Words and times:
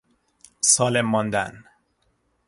سالم 0.61 1.05
ماندن 1.09 1.63